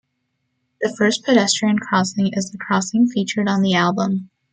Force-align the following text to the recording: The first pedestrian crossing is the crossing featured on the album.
The 0.81 0.89
first 0.97 1.23
pedestrian 1.23 1.77
crossing 1.77 2.31
is 2.33 2.49
the 2.49 2.57
crossing 2.57 3.05
featured 3.07 3.47
on 3.47 3.61
the 3.61 3.75
album. 3.75 4.31